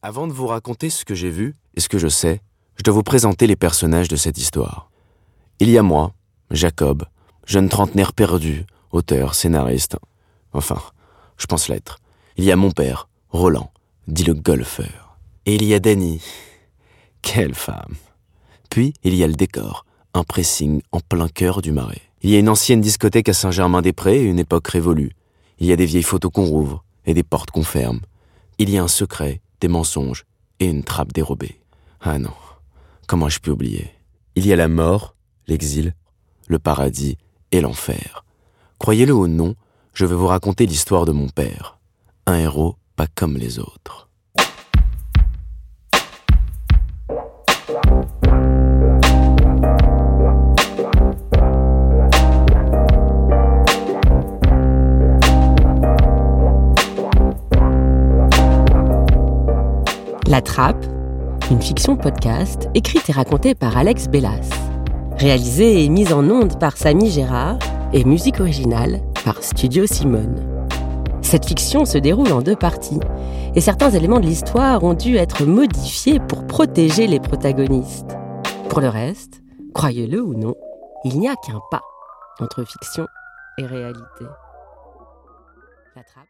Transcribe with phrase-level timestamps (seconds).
[0.00, 2.40] Avant de vous raconter ce que j'ai vu et ce que je sais,
[2.76, 4.92] je dois vous présenter les personnages de cette histoire.
[5.58, 6.14] Il y a moi,
[6.52, 7.04] Jacob,
[7.46, 9.96] jeune trentenaire perdu, auteur, scénariste.
[10.52, 10.80] Enfin,
[11.36, 11.98] je pense l'être.
[12.36, 13.72] Il y a mon père, Roland,
[14.06, 15.18] dit le golfeur.
[15.46, 16.22] Et il y a Danny.
[17.20, 17.96] Quelle femme.
[18.70, 19.84] Puis il y a le décor,
[20.14, 22.02] un pressing en plein cœur du marais.
[22.22, 25.10] Il y a une ancienne discothèque à Saint-Germain-des-Prés, une époque révolue.
[25.58, 27.98] Il y a des vieilles photos qu'on rouvre et des portes qu'on ferme.
[28.58, 30.24] Il y a un secret, des mensonges
[30.60, 31.60] et une trappe dérobée.
[32.00, 32.34] Ah non,
[33.06, 33.90] comment je puis oublier?
[34.34, 35.14] Il y a la mort,
[35.46, 35.94] l'exil,
[36.46, 37.16] le paradis
[37.52, 38.24] et l'enfer.
[38.78, 39.54] Croyez-le ou non,
[39.94, 41.78] je vais vous raconter l'histoire de mon père.
[42.26, 44.07] Un héros pas comme les autres.
[60.28, 60.84] La Trappe,
[61.50, 64.50] une fiction podcast écrite et racontée par Alex Bellas.
[65.16, 67.58] Réalisée et mise en onde par Samy Gérard
[67.94, 70.68] et musique originale par Studio Simone.
[71.22, 73.00] Cette fiction se déroule en deux parties
[73.54, 78.14] et certains éléments de l'histoire ont dû être modifiés pour protéger les protagonistes.
[78.68, 79.40] Pour le reste,
[79.72, 80.56] croyez-le ou non,
[81.04, 81.82] il n'y a qu'un pas
[82.38, 83.06] entre fiction
[83.56, 84.26] et réalité.
[85.96, 86.28] La Trappe